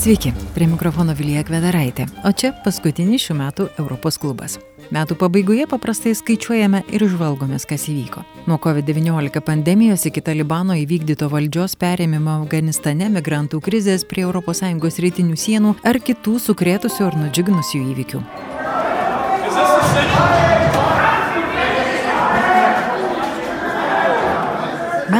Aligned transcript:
Sveiki, 0.00 0.32
prie 0.54 0.64
mikrofono 0.64 1.12
Vilija 1.12 1.42
Kvedaraitė, 1.44 2.06
o 2.24 2.30
čia 2.32 2.54
paskutinis 2.64 3.20
šių 3.26 3.34
metų 3.36 3.66
Europos 3.82 4.16
klubas. 4.16 4.54
Metų 4.96 5.18
pabaigoje 5.20 5.66
paprastai 5.68 6.14
skaičiuojame 6.16 6.80
ir 6.88 7.04
žvalgomės, 7.04 7.66
kas 7.68 7.84
įvyko. 7.92 8.22
Nuo 8.48 8.56
COVID-19 8.64 9.42
pandemijos 9.44 10.06
iki 10.08 10.22
Talibano 10.24 10.72
įvykdyto 10.80 11.28
valdžios 11.28 11.76
perėmimo 11.76 12.38
Afganistane, 12.38 13.10
migrantų 13.12 13.60
krizės 13.60 14.08
prie 14.08 14.24
ES 14.24 15.02
rytinių 15.04 15.36
sienų 15.36 15.74
ar 15.84 16.00
kitų 16.00 16.38
sukrėtusių 16.48 17.04
ar 17.10 17.20
nudžiugnusių 17.20 17.84
įvykių. 17.92 18.24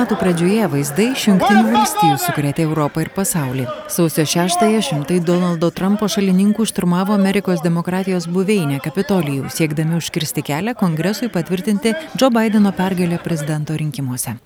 Metų 0.00 0.16
pradžioje 0.16 0.64
vaizdai 0.72 1.06
iš 1.12 1.26
Junktinių 1.26 1.74
valstijų 1.74 2.14
sukrėtė 2.22 2.62
Europą 2.64 3.02
ir 3.04 3.10
pasaulį. 3.12 3.66
Sausio 3.92 4.22
6-ąją 4.24 4.78
šimtai 4.86 5.18
Donaldo 5.20 5.68
Trumpo 5.76 6.06
šalininkų 6.08 6.64
šturmavo 6.70 7.12
Amerikos 7.12 7.60
demokratijos 7.60 8.24
buveinę 8.32 8.78
Kapitolijų, 8.80 9.50
siekdami 9.52 9.98
užkirsti 9.98 10.40
kelią 10.46 10.72
kongresui 10.80 11.28
patvirtinti 11.28 11.92
Joe 12.14 12.30
Bideno 12.32 12.72
pergalę 12.72 13.18
prezidento 13.20 13.76
rinkimuose. 13.76 14.38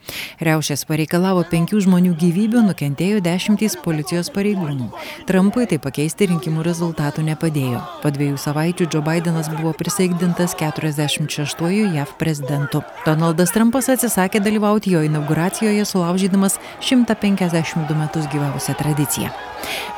Riaušės 0.42 0.82
pareikalavo 0.90 1.44
penkių 1.52 1.84
žmonių 1.86 2.16
gyvybių, 2.18 2.64
nukentėjo 2.72 3.22
dešimtys 3.22 3.78
policijos 3.86 4.32
pareigūnų. 4.34 4.90
Trumpui 5.30 5.68
tai 5.70 5.78
pakeisti 5.78 6.32
rinkimų 6.32 6.66
rezultatų 6.66 7.28
nepadėjo. 7.30 7.84
Po 8.02 8.10
dviejų 8.10 8.42
savaičių 8.42 8.88
Joe 8.90 9.04
Bidenas 9.06 9.52
buvo 9.54 9.70
prisaigdintas 9.78 10.58
46-ųjų 10.58 11.94
JAV 11.94 12.18
prezidentu. 12.18 12.82
Donaldas 13.06 13.54
Trumpas 13.54 13.92
atsisakė 13.94 14.42
dalyvauti 14.42 14.96
jo 14.98 15.06
inauguracijoje 15.06 15.43
inauguracijoje 15.44 15.84
sulaužydamas 15.84 16.58
152 16.80 17.94
metus 17.94 18.24
gyvavusią 18.32 18.74
tradiciją. 18.74 19.28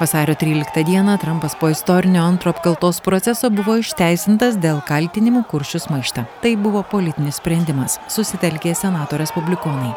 Vasario 0.00 0.34
13 0.34 0.84
dieną 0.84 1.19
Trumpas 1.19 1.55
po 1.61 1.69
istorinio 1.69 2.22
antro 2.22 2.50
apkaltos 2.50 3.00
proceso 3.00 3.50
buvo 3.50 3.77
išteisintas 3.78 4.56
dėl 4.58 4.83
kaltinimų 4.83 5.44
kuršius 5.50 5.89
maištą. 5.91 6.27
Tai 6.42 6.56
buvo 6.56 6.83
politinis 6.83 7.39
sprendimas, 7.39 8.00
susitelkė 8.08 8.74
Senato 8.74 9.17
Respublikonai. 9.17 9.94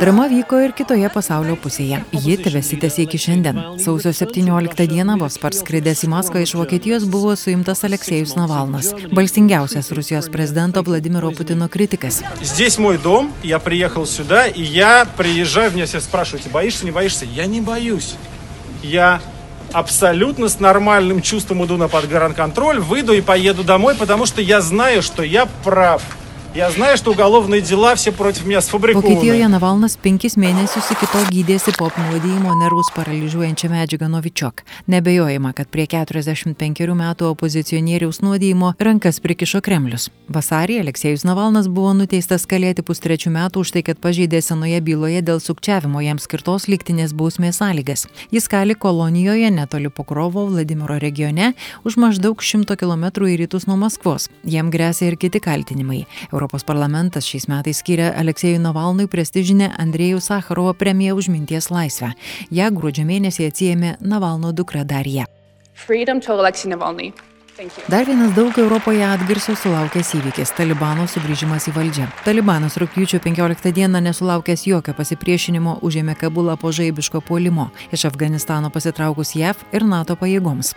Drama 0.00 0.26
vyko 0.28 0.58
ir 0.60 0.72
kitoje 0.76 1.08
pasaulio 1.08 1.54
pusėje. 1.56 2.02
Ji 2.12 2.34
tebesitėsi 2.44 3.06
iki 3.06 3.16
šiandien. 3.16 3.60
Sausio 3.80 4.12
17 4.12 4.84
dieną 4.90 5.14
vos 5.22 5.38
parskridęs 5.40 6.04
į 6.04 6.10
Maskvą 6.12 6.42
iš 6.44 6.52
Vokietijos 6.58 7.06
buvo 7.08 7.32
suimtas 7.40 7.80
Aleksejus 7.88 8.34
Navalnas, 8.36 8.90
balstingiausias 9.16 9.88
Rusijos 9.96 10.28
prezidento 10.28 10.82
Vladimiro 10.84 11.32
Putino 11.32 11.70
kritikas. 11.72 12.20
Здесь 12.42 12.76
мой 12.76 12.98
дом, 12.98 13.32
я 13.42 13.58
приехал 13.58 14.04
сюда, 14.04 14.46
и 14.46 14.62
я 14.62 15.06
приезжаю, 15.16 15.72
меня 15.72 15.86
все 15.86 16.00
спрашиваете, 16.00 16.50
боишься, 16.50 16.84
не 16.84 16.90
боишься? 16.90 17.24
Я 17.24 17.46
не 17.46 17.62
боюсь. 17.62 18.16
Я 18.82 19.22
абсолютно 19.72 20.48
с 20.48 20.60
нормальным 20.60 21.22
чувством 21.22 21.64
иду 21.64 21.78
на 21.78 21.88
подгранконтроль, 21.88 22.80
выйду 22.80 23.14
и 23.14 23.22
поеду 23.22 23.64
домой, 23.64 23.94
потому 23.94 24.26
что 24.26 24.42
я 24.42 24.60
знаю, 24.60 25.02
что 25.02 25.22
я 25.22 25.46
прав. 25.64 26.02
Я 26.56 26.70
знаю, 26.70 26.96
что 26.96 27.10
уголовные 27.10 27.60
дела 27.60 27.94
все 27.96 28.12
против 28.12 28.46
меня 28.46 28.62
сфабрикованы. 28.62 29.14
Vokietijoje 29.14 29.44
Navalnas 29.44 29.98
penkis 30.00 30.38
mėnesius 30.40 30.88
iki 30.88 31.04
to 31.12 31.20
gydėsi 31.28 31.74
po 31.76 31.90
apnuodėjimo 31.90 32.54
nervus 32.56 32.88
paralyžiuojančią 32.96 33.68
medžiagą 33.68 34.08
Novičiok. 34.08 34.62
Nebejojama, 34.88 35.52
kad 35.52 35.68
prie 35.68 35.84
45 35.84 36.56
metų 36.96 37.28
opozicionieriaus 37.34 38.22
nuodėjimo 38.24 38.72
rankas 38.80 39.20
prikišo 39.20 39.60
Kremlius. 39.60 40.08
Vasarį 40.32 40.78
Aleksejus 40.80 41.26
Navalnas 41.28 41.68
buvo 41.68 41.92
nuteistas 41.92 42.48
kalėti 42.48 42.80
pustrečių 42.80 43.34
metų 43.36 43.60
už 43.60 43.74
tai, 43.76 43.84
kad 43.84 44.00
pažeidė 44.00 44.40
senoje 44.40 44.80
byloje 44.80 45.20
dėl 45.28 45.44
sukčiavimo 45.44 46.00
jam 46.00 46.16
skirtos 46.16 46.70
liktinės 46.72 47.12
bausmės 47.12 47.60
sąlygas. 47.60 48.06
Jis 48.32 48.48
kali 48.48 48.72
kolonijoje 48.72 49.52
netoli 49.52 49.92
Pokrovo 49.92 50.48
Vladimiro 50.48 50.96
regione 51.04 51.52
už 51.84 52.00
maždaug 52.00 52.40
100 52.40 52.80
km 52.80 53.28
į 53.28 53.36
rytus 53.44 53.68
nuo 53.68 53.76
Maskvos. 53.76 54.30
Jam 54.40 54.72
grėsia 54.72 55.12
ir 55.12 55.20
kiti 55.20 55.44
kaltinimai. 55.44 56.06
Europos 56.41 56.63
parlamentas 56.65 57.27
šiais 57.29 57.45
metais 57.45 57.77
skiria 57.83 58.07
Aleksėjui 58.17 58.57
Navalnui 58.63 59.05
prestižinę 59.05 59.67
Andrėjų 59.77 60.17
Sakharovo 60.25 60.71
premiją 60.73 61.13
už 61.19 61.27
minties 61.29 61.67
laisvę. 61.69 62.15
Ja 62.49 62.71
gruodžio 62.73 63.03
mėnesį 63.05 63.45
atsijėmė 63.51 63.91
Navalno 64.01 64.49
dukra 64.49 64.81
Darija. 64.81 65.27
Dar 67.93 68.07
vienas 68.09 68.33
daug 68.33 68.57
Europoje 68.57 69.03
atgarsio 69.05 69.53
sulaukęs 69.53 70.15
įvykis- 70.17 70.53
Talibano 70.57 71.05
sugrįžimas 71.05 71.67
į 71.69 71.75
valdžią. 71.75 72.07
Talibanas 72.25 72.79
rūpjūčio 72.81 73.19
15 73.21 73.71
dieną 73.77 74.01
nesulaukęs 74.01 74.65
jokio 74.65 74.95
pasipriešinimo 74.97 75.77
užėmė 75.85 76.15
Kabulą 76.17 76.57
po 76.57 76.71
žaibiško 76.71 77.21
puolimo 77.21 77.69
iš 77.91 78.05
Afganistano 78.09 78.71
pasitraukus 78.71 79.35
JAV 79.35 79.61
ir 79.73 79.85
NATO 79.85 80.15
pajėgoms. 80.15 80.73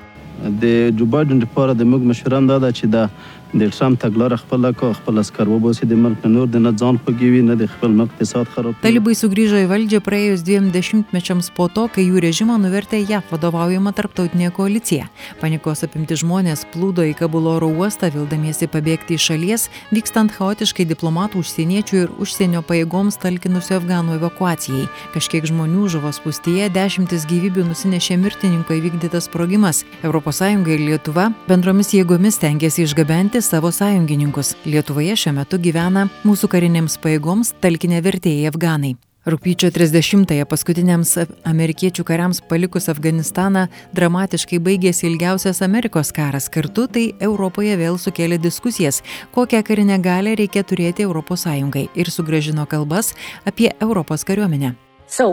د 3.53 3.59
جو 3.59 3.59
بایدن 3.59 3.59
لپاره 3.59 3.59
د 3.59 3.59
موږ 3.59 3.59
مشوران 3.59 3.59
دا 3.59 3.59
ده 3.59 3.59
چې 3.59 3.59
دا 3.59 3.59
د 3.59 3.69
ټرمپ 3.69 4.01
تګلاره 4.01 4.37
خپله 4.37 4.71
کو 4.77 4.93
خپل 4.93 5.17
اسکر 5.17 5.47
وباسي 5.49 5.85
د 5.89 5.97
ملک 5.97 6.25
نور 6.25 6.47
د 6.47 6.61
نه 6.61 6.71
ځان 6.71 6.97
خوږوي 7.05 7.41
نه 7.45 7.55
د 7.55 7.65
خپل 7.65 7.89
ملک 7.89 8.11
اقتصاد 8.13 8.45
خراب 8.55 8.75
Talibai 8.83 9.15
sugrįžo 9.15 9.57
į 9.63 9.69
valdžią 9.71 9.99
praėjus 10.05 10.43
dviem 10.45 10.69
dešimtmečiams 10.71 11.49
po 11.57 11.67
to, 11.67 11.87
kai 11.89 12.05
jų 12.05 12.21
režimą 12.21 12.59
nuvertė 12.61 13.01
JAF 13.09 13.31
vadovaujama 13.33 13.91
tarptautinė 13.97 14.51
koalicija. 14.53 15.07
Panikos 15.41 15.83
apimti 15.83 16.17
žmonės 16.19 16.65
plūdo 16.73 17.05
į 17.09 17.15
Kabulo 17.17 17.55
oro 17.57 17.71
uostą, 17.73 18.11
vildamiesi 18.13 18.67
pabėgti 18.69 19.17
iš 19.17 19.31
šalies, 19.31 19.69
vykstant 19.89 20.31
chaotiškai 20.37 20.85
diplomatų, 20.85 21.41
užsieniečių 21.41 21.95
ir 22.03 22.13
užsienio 22.21 22.61
pajėgoms 22.61 23.17
talkinusių 23.17 23.79
Afganų 23.79 24.19
evakuacijai. 24.19 24.85
Kažkiek 25.15 25.49
žmonių 25.49 25.89
žuvo 25.89 26.13
spūstyje, 26.13 26.69
dešimtis 26.69 27.25
gyvybių 27.29 27.65
nusinešė 27.71 28.19
mirtininko 28.21 28.77
įvykdytas 28.77 29.25
sprogimas. 29.25 29.81
ES 30.03 30.41
ir 30.69 30.79
Lietuva 30.85 31.31
bendromis 31.47 31.93
jėgomis 31.93 32.37
tengiasi 32.39 32.85
išgabenti 32.85 33.41
savo 33.44 33.70
sąjungininkus. 33.72 34.54
Lietuvoje 34.64 35.14
šiuo 35.16 35.34
metu 35.36 35.58
gyvena 35.60 36.08
mūsų 36.24 36.48
karinėms 36.50 36.96
pajėgoms 37.02 37.52
talkinė 37.62 38.00
vertėjai 38.04 38.48
Afganai. 38.50 38.94
Rūpyčio 39.24 39.70
30-ąją 39.72 40.44
paskutiniams 40.44 41.14
amerikiečių 41.48 42.04
kariams 42.04 42.42
palikus 42.44 42.90
Afganistaną 42.92 43.62
dramatiškai 43.96 44.58
baigėsi 44.60 45.06
ilgiausias 45.08 45.62
Amerikos 45.64 46.12
karas. 46.12 46.50
Kartu 46.52 46.84
tai 46.92 47.06
Europoje 47.24 47.78
vėl 47.80 47.96
sukėlė 47.96 48.36
diskusijas, 48.36 49.00
kokią 49.32 49.62
karinę 49.64 49.96
galę 50.04 50.34
reikia 50.36 50.60
turėti 50.60 51.08
ES 51.08 51.46
ir 51.94 52.10
sugražino 52.10 52.66
kalbas 52.66 53.14
apie 53.46 53.72
Europos 53.80 54.24
kariuomenę. 54.24 54.74
So 55.06 55.32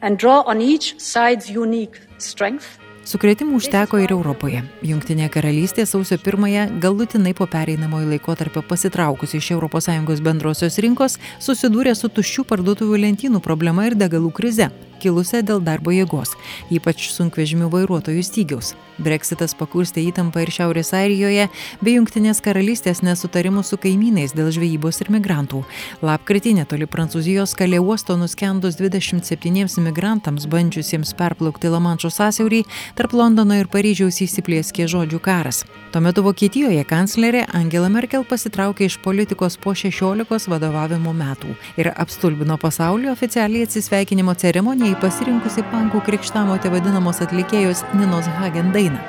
and 0.00 0.18
draw 0.18 0.42
on 0.46 0.60
each 0.60 0.94
side's 0.98 1.50
unique 1.50 2.00
strength 2.18 2.78
Sukretimų 3.08 3.56
užteko 3.56 4.02
ir 4.02 4.12
Europoje. 4.12 4.58
Junktinė 4.84 5.30
karalystė 5.32 5.86
sausio 5.88 6.18
pirmąją 6.20 6.66
galutinai 6.82 7.32
po 7.38 7.46
pereinamojo 7.48 8.10
laikotarpio 8.10 8.60
pasitraukusi 8.68 9.40
iš 9.40 9.48
ES 9.56 10.20
bendrosios 10.26 10.76
rinkos 10.84 11.16
susidūrė 11.40 11.94
su 11.96 12.12
tuščių 12.12 12.44
parduotuvių 12.52 13.00
lentynų 13.06 13.40
problema 13.40 13.86
ir 13.88 13.96
degalų 13.96 14.34
krize 14.36 14.68
kilusią 15.00 15.44
dėl 15.46 15.62
darbo 15.64 15.94
jėgos, 15.94 16.34
ypač 16.74 17.08
sunkvežimių 17.14 17.70
vairuotojų 17.72 18.26
stygiaus. 18.26 18.74
Brexitas 18.98 19.54
pakurstė 19.54 20.02
įtampą 20.08 20.42
ir 20.42 20.50
Šiaurės 20.50 20.90
Airijoje, 20.96 21.44
bei 21.84 21.94
Junktinės 21.94 22.40
karalystės 22.42 22.98
nesutarimų 23.06 23.62
su 23.62 23.78
kaimynais 23.78 24.34
dėl 24.34 24.50
žvejybos 24.54 24.98
ir 25.04 25.12
migrantų. 25.14 25.62
Lapkritį 26.02 26.56
netoli 26.58 26.88
Prancūzijos 26.90 27.54
kalė 27.58 27.78
uosto 27.78 28.16
nuskendus 28.18 28.78
27 28.80 29.78
imigrantams 29.78 30.48
bandžiusiems 30.50 31.14
perplaukti 31.18 31.70
Lamančio 31.70 32.10
sąsiaurį, 32.10 32.64
tarp 32.98 33.14
Londono 33.14 33.60
ir 33.60 33.70
Paryžiaus 33.70 34.18
įsiplėskė 34.26 34.88
žodžių 34.90 35.22
karas. 35.22 35.62
Tuo 35.94 36.02
metu 36.02 36.24
Vokietijoje 36.26 36.82
kanclerė 36.88 37.44
Angela 37.54 37.88
Merkel 37.92 38.26
pasitraukė 38.26 38.90
iš 38.90 38.98
politikos 39.04 39.56
po 39.62 39.76
16 39.78 40.50
vadovavimo 40.50 41.14
metų 41.14 41.54
ir 41.78 41.92
apstulbino 41.94 42.58
pasaulio 42.58 43.14
oficialiai 43.14 43.68
atsisveikinimo 43.68 44.34
ceremoniją 44.34 44.87
į 44.88 44.96
pasirinkusi 45.02 45.62
pankų 45.72 46.00
krikštamotė 46.06 46.70
vadinamos 46.72 47.20
atlikėjos 47.24 47.84
Ninos 47.98 48.28
Hagen 48.38 48.72
dainą. 48.72 49.00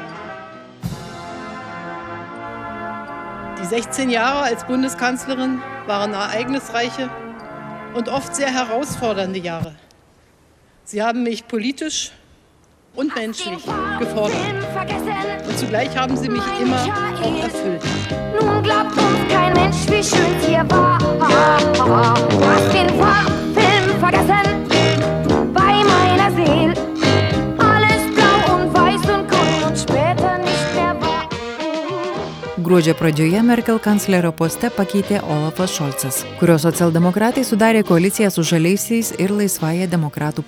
Die 3.59 3.67
16 3.67 4.09
Jahre 4.09 4.47
als 4.49 4.65
Bundeskanzlerin 4.65 5.59
waren 5.87 6.13
ereignisreiche 6.13 7.09
und 7.93 8.09
oft 8.09 8.35
sehr 8.35 8.51
herausfordernde 8.51 9.39
Jahre. 9.39 9.75
Sie 10.85 11.03
haben 11.03 11.23
mich 11.23 11.47
politisch 11.47 12.11
und 12.95 13.15
menschlich 13.15 13.63
gefordert. 13.99 14.37
Und 15.47 15.57
zugleich 15.57 15.95
haben 15.97 16.17
sie 16.17 16.29
mich 16.29 16.43
immer 16.59 16.81
auch 16.81 17.43
erfüllt. 17.43 17.83
Nun 18.41 18.63
glaubt 18.63 18.97
uns 18.97 19.33
kein 19.33 19.53
Mensch, 19.53 19.85
wie 19.87 20.03
schön 20.03 20.35
es 20.39 20.47
hier 20.47 20.69
war. 20.69 20.97
Hast 21.19 22.73
den 22.73 22.89
Farbfilm 22.99 23.38
Gruodžio 32.69 32.93
pradžioje 32.93 33.41
Merkel 33.41 33.79
kanclerio 33.81 34.29
poste 34.29 34.69
pakeitė 34.69 35.23
Olafas 35.25 35.73
Šolcas, 35.73 36.21
kurio 36.37 36.59
socialdemokratai 36.61 37.41
sudarė 37.41 37.81
koaliciją 37.81 38.29
su 38.29 38.45
žaliaisiais 38.45 39.15
ir 39.17 39.33
laisvąją 39.33 39.89
demokratų 39.89 40.45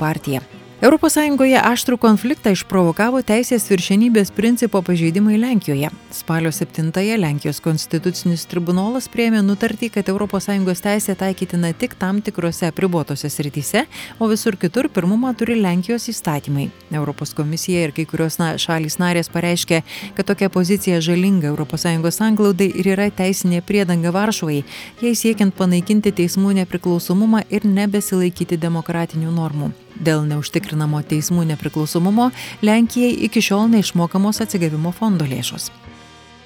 partija. 0.81 1.31
ES 1.51 1.61
aštrų 1.61 1.97
konfliktą 1.97 2.51
išprovokavo 2.51 3.21
teisės 3.21 3.67
viršenybės 3.69 4.31
principo 4.33 4.81
pažeidimai 4.81 5.37
Lenkijoje. 5.37 5.89
Spalio 6.11 6.49
7-ąją 6.49 7.17
Lenkijos 7.19 7.61
konstitucinis 7.61 8.45
tribunolas 8.45 9.07
prieėmė 9.07 9.41
nutartį, 9.45 9.91
kad 9.93 10.09
ES 10.09 10.81
teisė 10.81 11.15
taikytina 11.15 11.73
tik 11.73 11.93
tam 11.95 12.21
tikrose 12.21 12.67
apribotose 12.67 13.29
srityse, 13.29 13.85
o 14.19 14.27
visur 14.27 14.57
kitur 14.57 14.89
pirmumą 14.89 15.35
turi 15.37 15.55
Lenkijos 15.61 16.09
įstatymai. 16.09 16.69
Europos 16.91 17.33
komisija 17.33 17.83
ir 17.85 17.91
kai 17.91 18.05
kurios 18.05 18.39
na, 18.39 18.57
šalys 18.57 18.97
narės 18.97 19.29
pareiškė, 19.29 19.83
kad 20.15 20.25
tokia 20.25 20.49
pozicija 20.49 21.01
žalinga 21.01 21.53
ES 21.53 22.21
anglaudai 22.21 22.71
ir 22.73 22.87
yra 22.87 23.09
teisinė 23.09 23.61
priedanga 23.61 24.11
Varšuvai, 24.11 24.63
jai 25.01 25.15
siekiant 25.15 25.55
panaikinti 25.55 26.11
teismų 26.11 26.53
nepriklausomumą 26.61 27.45
ir 27.49 27.65
nebesilaikyti 27.65 28.57
demokratinių 28.57 29.31
normų. 29.31 29.71
Dėl 29.99 30.23
neužtikrinamo 30.29 31.01
teismų 31.07 31.45
nepriklausomumo 31.53 32.31
Lenkijai 32.65 33.13
iki 33.27 33.43
šiol 33.43 33.67
neišmokamos 33.75 34.41
atsigavimo 34.45 34.93
fondo 34.95 35.27
lėšos. 35.27 35.71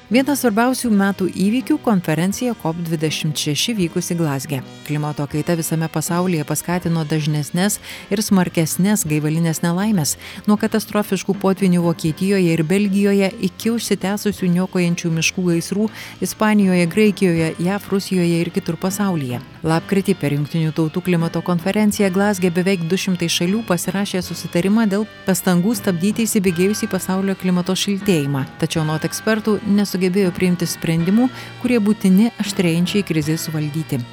Vienas 0.06 0.44
svarbiausių 0.44 0.92
metų 0.94 1.25
įvykių- 1.34 1.80
konferencija 1.88 2.54
COP26 2.54 3.74
vykusi 3.74 4.13
Glasge. 4.16 4.62
Klimato 4.86 5.25
kaita 5.25 5.56
visame 5.57 5.88
pasaulyje 5.90 6.44
paskatino 6.46 7.02
dažnesnės 7.04 7.80
ir 8.12 8.22
smarkesnės 8.22 9.02
gaivalinės 9.04 9.63
nelaimės- 9.63 10.16
nuo 10.48 10.57
katastrofiškų 10.57 11.34
potvinių 11.42 11.81
Vokietijoje 11.81 12.54
ir 12.54 12.63
Belgijoje 12.63 13.31
iki 13.42 13.69
užsitęsusių 13.72 14.46
niokojančių 14.54 15.10
miškų 15.10 15.44
gaisrų 15.50 15.90
Ispanijoje, 16.22 16.86
Graikijoje, 16.88 17.56
JAF, 17.60 17.90
Rusijoje 17.90 18.42
ir 18.42 18.52
kitur 18.52 18.78
pasaulyje. 18.78 19.42
Lapkritį 19.63 20.16
per 20.19 20.31
Junktinių 20.31 20.72
tautų 20.72 21.02
klimato 21.02 21.42
konferenciją 21.42 22.12
Glasge 22.13 22.52
beveik 22.52 22.88
200 22.88 23.28
šalių 23.28 23.63
pasirašė 23.66 24.22
susitarimą 24.22 24.88
dėl 24.88 25.07
pastangų 25.25 25.75
stabdyti 25.75 26.22
įsibėgėjusį 26.28 26.88
pasaulio 26.88 27.36
klimato 27.36 27.74
šiltėjimą. 27.74 28.46
Tačiau 28.60 28.86
nuo 28.86 29.00
ekspertų 29.00 29.60
nesu 29.66 29.94
sugebėjo 29.95 30.36
priimti 30.36 30.68
sprendimų, 30.69 31.31
kurie 31.63 31.80
būtini 31.80 32.30
aštrėjančiai 32.44 33.07
krizai 33.07 33.39
suvaldyti. 33.39 34.03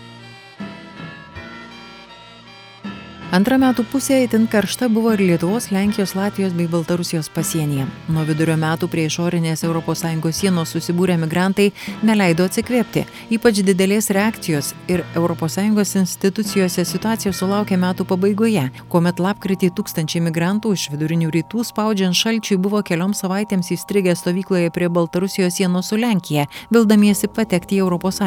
Antra 3.32 3.56
metų 3.56 3.87
pusė 3.88 4.19
itin 4.26 4.43
karšta 4.44 4.90
buvo 4.93 5.14
ir 5.14 5.23
Lietuvos, 5.25 5.70
Lenkijos, 5.73 6.11
Latvijos 6.12 6.52
bei 6.52 6.67
Baltarusijos 6.69 7.31
pasienyje. 7.32 7.87
Nuo 8.12 8.26
vidurio 8.29 8.58
metų 8.61 8.90
prie 8.93 9.06
išorinės 9.08 9.62
ES 9.64 10.02
sienos 10.37 10.75
susibūrę 10.75 11.17
migrantai 11.17 11.70
neleido 12.05 12.44
atsikvėpti. 12.44 13.06
Ypač 13.32 13.62
didelės 13.64 14.11
reakcijos 14.12 14.75
ir 14.87 15.00
ES 15.17 15.94
institucijose 15.96 16.84
situacija 16.84 17.32
sulaukė 17.32 17.79
metų 17.81 18.05
pabaigoje, 18.05 18.67
kuomet 18.93 19.17
lapkritį 19.19 19.73
tūkstančiai 19.81 20.20
migrantų 20.29 20.75
iš 20.76 20.90
vidurinių 20.93 21.31
rytų 21.32 21.64
spaudžiant 21.64 22.12
šalčiui 22.12 22.61
buvo 22.61 22.82
kelioms 22.84 23.25
savaitėms 23.25 23.73
įstrigę 23.73 24.12
stovykloje 24.12 24.69
prie 24.76 24.90
Baltarusijos 24.93 25.56
sienos 25.56 25.88
su 25.88 25.96
Lenkija, 25.96 26.44
vildamiesi 26.69 27.32
patekti 27.32 27.81
į 27.81 27.88
ES. 27.96 28.20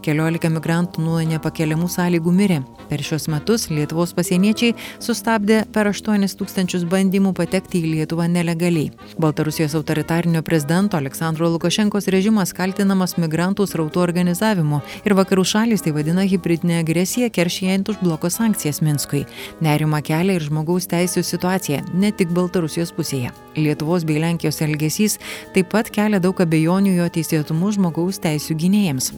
Keliolika 0.00 0.48
migrantų 0.48 1.04
nuo 1.04 1.20
nepakeliamų 1.20 1.92
sąlygų 1.92 2.32
mirė. 2.32 2.62
Per 2.88 3.04
šios 3.04 3.28
metus 3.28 3.68
Lietuvos 3.68 4.16
pasieniečiai 4.22 4.76
sustabdė 5.02 5.62
per 5.74 5.90
8 5.90 6.38
tūkstančius 6.38 6.86
bandymų 6.88 7.34
patekti 7.36 7.82
į 7.82 7.92
Lietuvą 7.96 8.28
nelegaliai. 8.30 8.92
Baltarusijos 9.18 9.74
autoritarinio 9.78 10.44
prezidento 10.46 10.96
Aleksandro 10.96 11.50
Lukašenkos 11.50 12.06
režimas 12.14 12.54
kaltinamas 12.54 13.16
migrantų 13.18 13.66
srautų 13.66 14.02
organizavimu 14.06 14.80
ir 15.04 15.16
vakarų 15.18 15.44
šalys 15.54 15.82
tai 15.82 15.94
vadina 15.96 16.26
hybridinė 16.28 16.80
agresija 16.82 17.30
keršijant 17.34 17.90
už 17.90 18.00
bloko 18.02 18.30
sankcijas 18.30 18.80
Minskui. 18.84 19.24
Nerima 19.60 20.02
kelia 20.06 20.38
ir 20.38 20.46
žmogaus 20.46 20.86
teisų 20.90 21.24
situacija, 21.26 21.82
ne 21.94 22.12
tik 22.14 22.30
Baltarusijos 22.36 22.94
pusėje. 22.94 23.32
Lietuvos 23.56 24.06
bei 24.08 24.20
Lenkijos 24.22 24.62
elgesys 24.64 25.18
taip 25.56 25.72
pat 25.74 25.90
kelia 25.92 26.22
daug 26.22 26.38
abejonių 26.40 26.96
jo 27.00 27.10
teisėtumu 27.18 27.74
žmogaus 27.76 28.22
teisų 28.22 28.56
gynėjams. 28.62 29.12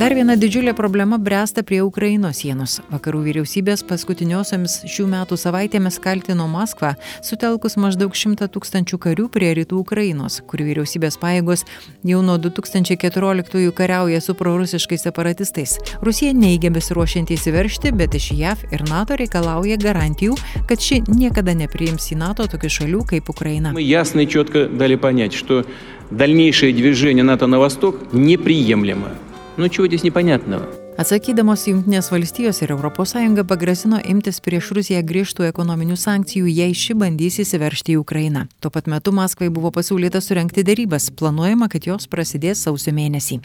Dar 0.00 0.14
viena 0.16 0.34
didžiulė 0.40 0.72
problema 0.72 1.18
bręsta 1.20 1.62
prie 1.68 1.82
Ukrainos 1.84 2.38
sienos. 2.40 2.78
Vakarų 2.90 3.20
vyriausybės 3.26 3.84
paskutiniu 3.86 4.31
paskutiniosiomis 4.31 4.85
šių 4.87 5.05
metų 5.11 5.35
savaitėmis 5.35 5.97
kaltino 5.99 6.45
Maskvą, 6.47 6.93
sutelkus 7.25 7.75
maždaug 7.75 8.15
100 8.15 8.47
tūkstančių 8.53 8.97
karių 9.03 9.25
prie 9.33 9.49
rytų 9.57 9.81
Ukrainos, 9.81 10.39
kurių 10.47 10.67
vyriausybės 10.69 11.19
pajėgos 11.19 11.65
jau 12.07 12.21
nuo 12.23 12.37
2014-ųjų 12.39 13.73
kariauja 13.75 14.21
su 14.23 14.35
prorusiškais 14.37 15.03
separatistais. 15.03 15.75
Rusija 15.99 16.31
neigia 16.31 16.71
besiruošiant 16.71 17.33
įsiveršti, 17.35 17.91
bet 17.91 18.15
iš 18.15 18.31
JAV 18.31 18.63
ir 18.71 18.85
NATO 18.87 19.19
reikalauja 19.19 19.75
garantijų, 19.81 20.39
kad 20.69 20.79
ši 20.79 21.03
niekada 21.11 21.57
nepriims 21.57 22.07
į 22.13 22.21
NATO 22.23 22.47
tokių 22.47 22.71
šalių 22.79 23.03
kaip 23.11 23.27
Ukraina. 23.27 23.73
Мы 23.73 23.81
ясно 23.81 24.21
и 24.21 24.27
четко 24.27 24.67
дали 24.67 24.95
понять, 24.95 25.33
что 25.33 25.65
дальнейшее 26.11 26.71
движение 26.71 27.23
НАТО 27.23 27.47
на 27.47 27.59
восток 27.59 28.13
неприемлемо. 28.13 29.09
Ну 29.57 29.67
чего 29.67 29.87
здесь 29.87 30.03
непонятного? 30.03 30.80
Atsakydamos 31.00 31.62
Junktinės 31.64 32.10
valstijos 32.12 32.58
ir 32.60 32.72
ES 32.74 33.14
pagrasino 33.48 33.98
imtis 34.04 34.40
prieš 34.44 34.72
Rusiją 34.76 35.00
griežtų 35.02 35.46
ekonominių 35.48 35.96
sankcijų, 35.96 36.46
jei 36.52 36.74
ši 36.74 36.94
bandys 36.94 37.38
įsiveršti 37.40 37.94
į 37.94 38.00
Ukrainą. 38.02 38.44
Tuo 38.60 38.70
pat 38.70 38.86
metu 38.86 39.12
Maskvai 39.12 39.48
buvo 39.48 39.70
pasiūlyta 39.72 40.20
surenkti 40.20 40.62
darybas, 40.62 41.08
planuojama, 41.10 41.68
kad 41.68 41.86
jos 41.86 42.06
prasidės 42.06 42.64
sausio 42.66 42.92
mėnesį. 42.92 43.40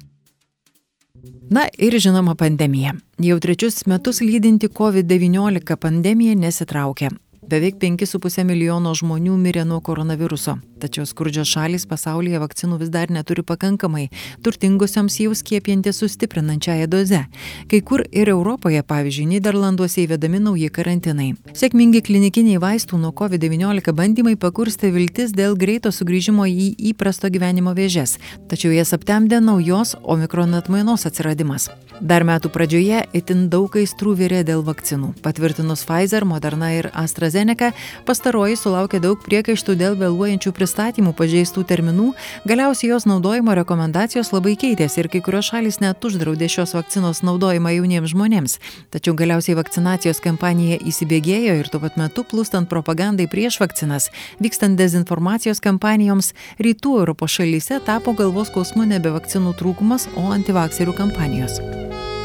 Na 1.49 1.69
ir 1.79 1.95
žinoma 1.95 2.35
pandemija. 2.35 2.97
Jau 3.23 3.39
trečius 3.39 3.85
metus 3.87 4.19
lydinti 4.19 4.67
COVID-19 4.67 5.79
pandemija 5.79 6.35
nesitraukia. 6.35 7.13
Beveik 7.47 7.79
5,5 7.79 8.43
milijono 8.43 8.91
žmonių 8.91 9.37
mirė 9.39 9.63
nuo 9.63 9.79
koronaviruso. 9.79 10.57
Tačiau 10.77 11.07
skurdžios 11.09 11.49
šalys 11.49 11.87
pasaulyje 11.89 12.37
vakcinų 12.43 12.77
vis 12.81 12.91
dar 12.93 13.09
neturi 13.13 13.41
pakankamai, 13.41 14.07
turtingusioms 14.45 15.17
jau 15.23 15.33
skiepinti 15.35 15.93
sustiprinančiąją 15.93 16.87
dozę. 16.91 17.23
Kai 17.71 17.81
kur 17.81 18.03
ir 18.11 18.29
Europoje, 18.29 18.83
pavyzdžiui, 18.85 19.25
Niderlanduose 19.33 20.03
įvedami 20.03 20.41
nauji 20.43 20.69
karantinai. 20.73 21.31
Sėkmingi 21.57 22.03
klinikiniai 22.05 22.61
vaistų 22.61 23.01
nuo 23.01 23.11
COVID-19 23.17 23.95
bandymai 23.97 24.35
pakurstė 24.37 24.91
viltis 24.93 25.33
dėl 25.33 25.57
greito 25.57 25.91
sugrįžimo 25.91 26.45
į 26.45 26.69
įprasto 26.93 27.31
gyvenimo 27.33 27.73
vėžes, 27.77 28.19
tačiau 28.51 28.75
jas 28.75 28.93
aptemdė 28.93 29.41
naujos 29.41 29.95
omikron 30.03 30.53
atmainos 30.59 31.09
atsiradimas. 31.09 31.71
Dar 31.97 32.21
metų 32.21 32.51
pradžioje 32.53 32.99
itin 33.17 33.47
daug 33.49 33.73
aistrų 33.73 34.13
vyrė 34.19 34.43
dėl 34.45 34.61
vakcinų. 34.61 35.15
Patvirtinus 35.25 35.81
Pfizer, 35.87 36.27
Moderna 36.29 36.69
ir 36.75 36.91
AstraZeneca, 36.93 37.71
pastaroji 38.05 38.59
sulaukė 38.61 39.01
daug 39.01 39.17
priekaištų 39.25 39.73
dėl 39.79 39.97
vėluojančių 39.97 40.53
pristatymų 40.53 40.66
pristatymų 40.67 41.13
pažeistų 41.15 41.63
terminų, 41.67 42.11
galiausiai 42.47 42.91
jos 42.91 43.05
naudojimo 43.07 43.55
rekomendacijos 43.55 44.33
labai 44.35 44.57
keitėsi 44.59 44.99
ir 44.99 45.07
kai 45.07 45.21
kurios 45.23 45.47
šalys 45.51 45.79
net 45.79 46.03
uždraudė 46.03 46.49
šios 46.51 46.75
vakcinos 46.75 47.23
naudojimą 47.23 47.71
jauniems 47.77 48.11
žmonėms. 48.11 48.57
Tačiau 48.91 49.15
galiausiai 49.15 49.55
vakcinacijos 49.55 50.19
kampanija 50.23 50.81
įsibėgėjo 50.83 51.55
ir 51.61 51.71
tuo 51.71 51.79
pat 51.83 51.95
metu 51.95 52.25
plūstant 52.27 52.67
propagandai 52.67 53.29
prieš 53.31 53.61
vakcinas, 53.63 54.11
vykstant 54.43 54.75
dezinformacijos 54.79 55.63
kampanijoms, 55.63 56.33
rytų 56.59 56.99
Europos 57.05 57.39
šalyse 57.39 57.79
tapo 57.87 58.11
galvos 58.17 58.51
skausmu 58.51 58.87
nebe 58.89 59.15
vakcinų 59.15 59.55
trūkumas, 59.55 60.09
o 60.19 60.27
antivakserių 60.35 60.99
kampanijos. 60.99 61.61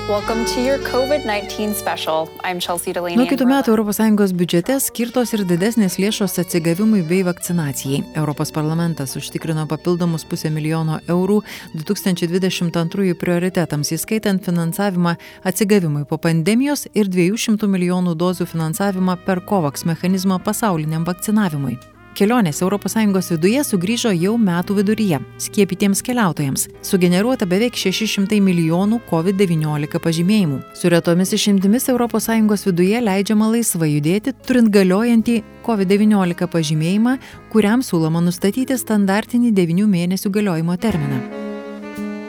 Welcome 0.09 0.45
to 0.47 0.61
your 0.61 0.79
COVID-19 0.79 1.75
special. 1.75 2.29
I'm 2.43 2.59
Chelsea 2.59 2.93
Delaney. 2.93 3.15
Nuo 3.15 3.27
kitų 3.31 3.47
metų 3.47 3.77
ES 3.79 4.33
biudžete 4.35 4.75
skirtos 4.83 5.31
ir 5.37 5.45
didesnės 5.47 5.95
lėšos 6.03 6.41
atsigavimui 6.43 7.05
bei 7.07 7.23
vakcinacijai. 7.23 8.03
Europos 8.19 8.51
parlamentas 8.51 9.15
užtikrino 9.15 9.63
papildomus 9.71 10.25
pusę 10.27 10.51
milijono 10.51 10.99
eurų 11.07 11.39
2022 11.79 13.15
prioritetams, 13.15 13.95
įskaitant 13.95 14.43
finansavimą 14.43 15.15
atsigavimui 15.47 16.03
po 16.11 16.19
pandemijos 16.19 16.89
ir 16.95 17.07
200 17.07 17.71
milijonų 17.71 18.19
dozių 18.19 18.51
finansavimą 18.51 19.21
per 19.23 19.47
COVAX 19.47 19.87
mechanizmą 19.87 20.43
pasauliniam 20.43 21.07
vakcinavimui. 21.07 21.79
Kelionės 22.13 22.61
ES 22.61 23.31
viduje 23.33 23.63
sugrįžo 23.65 24.11
jau 24.13 24.35
metų 24.37 24.77
viduryje 24.77 25.21
skiepytiems 25.41 26.03
keliautojams. 26.05 26.67
Sugeneruota 26.85 27.47
beveik 27.49 27.73
600 27.73 28.41
milijonų 28.45 29.01
COVID-19 29.09 30.01
pažymėjimų. 30.05 30.61
Su 30.77 30.93
retomis 30.93 31.33
išimtimis 31.33 31.89
ES 31.89 32.67
viduje 32.69 33.01
leidžiama 33.01 33.49
laisvai 33.57 33.95
judėti, 33.95 34.35
turint 34.47 34.69
galiojantį 34.69 35.43
COVID-19 35.65 36.51
pažymėjimą, 36.53 37.17
kuriam 37.51 37.81
siūloma 37.81 38.21
nustatyti 38.21 38.77
standartinį 38.77 39.53
9 39.57 39.89
mėnesių 39.89 40.31
galiojimo 40.37 40.77
terminą. 40.77 41.42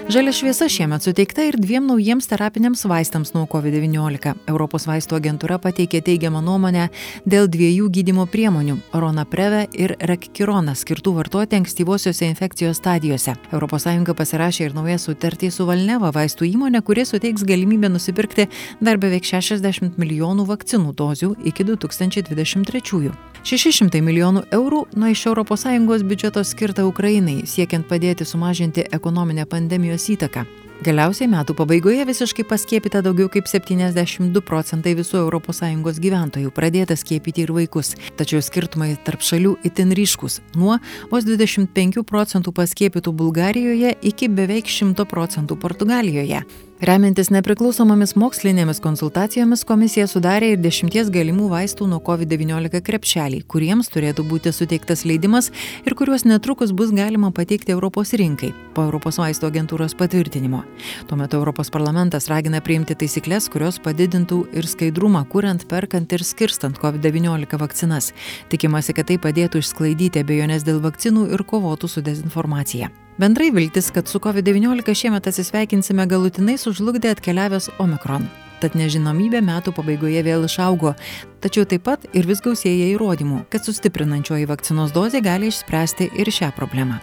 Žalia 0.03 0.33
šviesa 0.35 0.65
šiemet 0.67 1.05
suteikta 1.05 1.45
ir 1.47 1.55
dviem 1.55 1.85
naujiems 1.87 2.25
terapiniams 2.27 2.81
vaistams 2.91 3.29
nuo 3.31 3.45
COVID-19. 3.47 4.33
Europos 4.51 4.83
vaistų 4.83 5.15
agentūra 5.15 5.55
pateikė 5.63 6.01
teigiamą 6.03 6.41
nuomonę 6.43 6.89
dėl 7.23 7.47
dviejų 7.47 7.87
gydimo 7.87 8.25
priemonių- 8.27 8.75
Ronapreve 9.01 9.63
ir 9.71 9.95
Rekirona 10.01 10.75
skirtų 10.75 11.15
vartoti 11.15 11.55
ankstyvosiose 11.55 12.27
infekcijos 12.27 12.77
stadijose. 12.83 13.35
ES 13.53 14.13
pasirašė 14.13 14.65
ir 14.65 14.73
naują 14.73 14.99
sutartį 14.99 15.51
su 15.51 15.65
Valneva 15.65 16.11
vaistų 16.11 16.51
įmonė, 16.51 16.83
kuri 16.83 17.05
suteiks 17.05 17.43
galimybę 17.43 17.89
nusipirkti 17.89 18.49
dar 18.81 18.97
beveik 18.97 19.23
60 19.23 19.97
milijonų 19.97 20.45
vakcinų 20.45 20.93
dozių 20.93 21.35
iki 21.45 21.63
2023. 21.63 23.11
600 23.43 23.99
milijonų 23.99 24.45
eurų 24.55 24.85
nuo 24.95 25.09
iš 25.11 25.25
ES 25.27 26.03
biudžeto 26.07 26.43
skirta 26.43 26.85
Ukrainai, 26.87 27.43
siekiant 27.45 27.87
padėti 27.87 28.23
sumažinti 28.23 28.85
ekonominę 28.91 29.45
pandemijos 29.45 30.02
įtaką. 30.09 30.45
Galiausiai 30.83 31.29
metų 31.31 31.53
pabaigoje 31.55 32.03
visiškai 32.09 32.43
paskiepyta 32.49 32.99
daugiau 33.05 33.29
kaip 33.31 33.45
72 33.47 34.41
procentai 34.43 34.95
visų 34.97 35.21
ES 35.29 35.99
gyventojų, 36.03 36.49
pradėta 36.51 36.97
skiepyti 36.99 37.45
ir 37.45 37.53
vaikus. 37.55 37.93
Tačiau 38.19 38.41
skirtumai 38.43 38.97
tarp 39.05 39.21
šalių 39.23 39.53
itin 39.63 39.93
ryškus- 39.95 40.41
nuo 40.59 40.79
vos 41.11 41.23
25 41.23 42.03
procentų 42.03 42.51
paskiepytų 42.51 43.13
Bulgarijoje 43.13 43.95
iki 44.01 44.27
beveik 44.27 44.67
100 44.67 45.05
procentų 45.05 45.55
Portugalijoje. 45.55 46.43
Remiantis 46.83 47.29
nepriklausomomis 47.31 48.11
mokslinėmis 48.19 48.81
konsultacijomis 48.83 49.61
komisija 49.63 50.03
sudarė 50.11 50.49
ir 50.51 50.57
dešimties 50.59 51.07
galimų 51.15 51.45
vaistų 51.53 51.85
nuo 51.87 52.01
COVID-19 52.03 52.81
krepšelį, 52.83 53.37
kuriems 53.47 53.87
turėtų 53.93 54.25
būti 54.27 54.51
suteiktas 54.51 55.05
leidimas 55.07 55.47
ir 55.87 55.95
kuriuos 55.95 56.25
netrukus 56.27 56.73
bus 56.75 56.91
galima 56.91 57.29
pateikti 57.31 57.71
Europos 57.71 58.11
rinkai 58.19 58.49
po 58.75 58.83
Europos 58.83 59.15
vaistų 59.21 59.47
agentūros 59.47 59.95
patvirtinimo. 59.95 60.65
Tuo 61.07 61.19
metu 61.21 61.39
Europos 61.39 61.71
parlamentas 61.71 62.27
ragina 62.27 62.59
priimti 62.59 62.97
taisyklės, 62.99 63.47
kurios 63.53 63.79
padidintų 63.79 64.41
ir 64.51 64.67
skaidrumą, 64.67 65.23
kuriant, 65.31 65.63
perkant 65.71 66.11
ir 66.11 66.25
skirstant 66.27 66.81
COVID-19 66.83 67.61
vakcinas. 67.63 68.11
Tikimasi, 68.51 68.97
kad 68.97 69.07
tai 69.07 69.21
padėtų 69.23 69.63
išsklaidyti 69.63 70.25
abejonės 70.25 70.67
dėl 70.67 70.83
vakcinų 70.83 71.29
ir 71.31 71.47
kovotų 71.47 71.93
su 71.95 72.03
dezinformacija. 72.03 72.91
Bendrai 73.17 73.51
viltis, 73.51 73.91
kad 73.91 74.07
su 74.07 74.19
COVID-19 74.19 74.93
šiemet 74.93 75.27
atsisveikinsime 75.29 76.05
galutinai 76.09 76.55
sužlugdė 76.57 77.11
atkeliavęs 77.13 77.69
Omikron. 77.77 78.25
Tad 78.57 78.73
nežinomybė 78.79 79.37
metų 79.45 79.69
pabaigoje 79.77 80.23
vėl 80.25 80.47
išaugo, 80.47 80.95
tačiau 81.43 81.67
taip 81.69 81.83
pat 81.85 82.07
ir 82.17 82.25
vis 82.25 82.41
gausėja 82.41 82.87
įrodymų, 82.95 83.43
kad 83.53 83.67
sustiprinančioji 83.67 84.49
vakcinos 84.49 84.95
dozė 84.95 85.21
gali 85.21 85.51
išspręsti 85.53 86.09
ir 86.17 86.31
šią 86.33 86.49
problemą. 86.57 86.97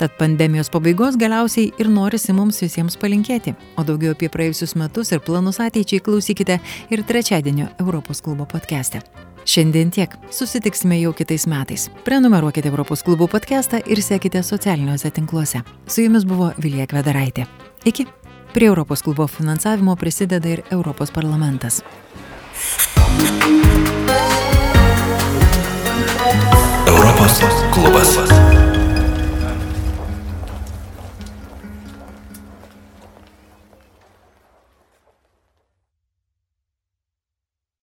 Tad 0.00 0.14
pandemijos 0.16 0.72
pabaigos 0.72 1.18
galiausiai 1.20 1.68
ir 1.78 1.90
norisi 1.92 2.32
mums 2.32 2.62
visiems 2.64 2.96
palinkėti. 2.96 3.52
O 3.76 3.84
daugiau 3.84 4.16
apie 4.16 4.32
praėjusius 4.32 4.72
metus 4.80 5.12
ir 5.12 5.20
planus 5.20 5.60
ateičiai 5.60 6.00
klausykite 6.00 6.62
ir 6.88 7.04
trečiadienio 7.04 7.68
Europos 7.76 8.24
klubo 8.24 8.48
podcast'e. 8.48 9.04
Šiandien 9.44 9.90
tiek. 9.90 10.14
Susitiksime 10.30 11.00
jau 11.00 11.12
kitais 11.12 11.46
metais. 11.50 11.88
Prenumeruokite 12.06 12.70
Europos 12.70 13.02
klubų 13.02 13.28
podcastą 13.32 13.82
ir 13.86 14.02
sekite 14.02 14.42
socialiniuose 14.42 15.10
tinkluose. 15.10 15.62
Su 15.86 16.04
jumis 16.04 16.26
buvo 16.28 16.52
Vilija 16.62 16.86
Kvedaraitė. 16.86 17.46
Iki. 17.84 18.06
Prie 18.52 18.68
Europos 18.68 19.02
klubo 19.02 19.26
finansavimo 19.26 19.96
prisideda 19.96 20.48
ir 20.48 20.62
Europos 20.70 21.10
parlamentas. 21.10 21.82
Europos 26.86 27.40
klubas. 27.72 28.41